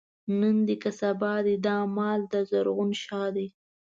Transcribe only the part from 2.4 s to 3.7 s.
زرغون شاه دی